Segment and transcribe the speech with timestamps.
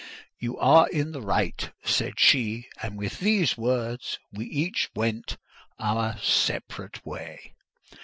[0.39, 5.37] "You are in the right," said she; and with these words we each went
[5.77, 7.53] our separate way.